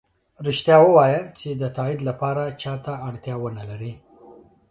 [0.45, 3.93] ریښتیا ؤوایه چې د تایید لپاره چا ته اړتیا ونه لری